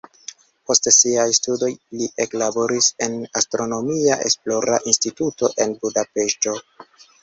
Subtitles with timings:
[0.69, 1.69] Post siaj studoj
[1.99, 6.61] li eklaboris en astronomia esplora instituto en Budapeŝto.